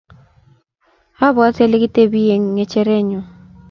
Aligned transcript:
abwatii 1.27 1.63
ale 1.65 1.77
kitepii 1.81 2.31
eng 2.33 2.45
ngechereenyu. 2.53 3.21